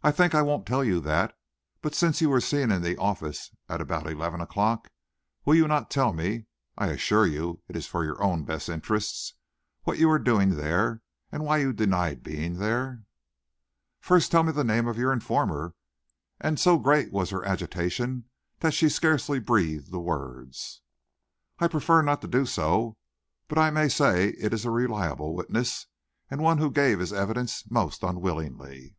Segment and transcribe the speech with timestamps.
[0.00, 1.36] "I think I won't tell you that;
[1.82, 4.88] but since you were seen in the office at about eleven o'clock,
[5.44, 6.44] will you not tell me,
[6.76, 9.34] I assure you it is for your own best interests,
[9.82, 13.02] what you were doing there, and why you denied being there?"
[14.00, 15.74] "First tell me the name of your informer;"
[16.40, 18.26] and so great was her agitation
[18.60, 20.80] that she scarcely breathed the words.
[21.58, 22.98] "I prefer not to do so,
[23.48, 25.88] but I may say it is a reliable witness
[26.30, 28.94] and one who gave his evidence most unwillingly."